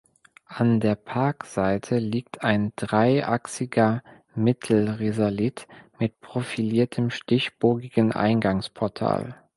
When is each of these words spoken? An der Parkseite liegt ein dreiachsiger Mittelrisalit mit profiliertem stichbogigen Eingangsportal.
An 0.47 0.79
der 0.79 0.95
Parkseite 0.95 1.99
liegt 1.99 2.43
ein 2.43 2.73
dreiachsiger 2.75 4.01
Mittelrisalit 4.33 5.67
mit 5.99 6.19
profiliertem 6.21 7.11
stichbogigen 7.11 8.11
Eingangsportal. 8.11 9.35